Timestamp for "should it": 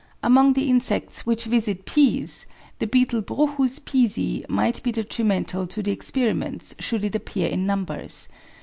6.79-7.13